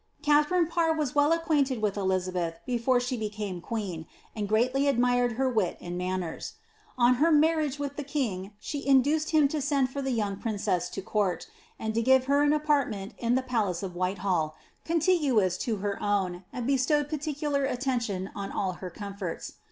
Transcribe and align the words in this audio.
Katharine 0.23 0.65
Parr 0.65 0.91
was 0.95 1.13
well 1.13 1.31
acquainted 1.31 1.79
with 1.79 1.95
Elizabeth 1.95 2.55
before 2.65 2.97
ahe 2.97 3.19
became 3.19 3.61
queen, 3.61 4.07
and 4.35 4.49
greatly 4.49 4.87
admired 4.87 5.33
her 5.33 5.47
wit 5.47 5.77
and 5.79 5.95
manners. 5.95 6.53
On 6.97 7.13
her 7.21 7.31
Bm^ 7.31 7.57
riage 7.57 7.77
with 7.77 7.97
the 7.97 8.03
king 8.03 8.53
she 8.59 8.83
induced 8.87 9.29
him 9.29 9.47
to 9.49 9.61
send 9.61 9.91
for 9.91 10.01
the 10.01 10.09
young 10.09 10.37
princess 10.37 10.89
to 10.89 11.03
court, 11.03 11.45
and 11.77 11.93
to 11.93 12.01
give 12.01 12.25
her 12.25 12.41
an 12.41 12.51
apartment 12.51 13.13
in 13.19 13.35
the 13.35 13.43
palace 13.43 13.83
of 13.83 13.93
Whitehall, 13.95 14.55
contigo 14.87 15.45
ous 15.45 15.55
to 15.59 15.75
her 15.75 16.01
own, 16.01 16.45
and 16.51 16.65
bestowed 16.65 17.07
particular 17.07 17.65
attention 17.65 18.31
on 18.33 18.51
ail 18.53 18.77
her 18.79 18.89
comforts. 18.89 19.53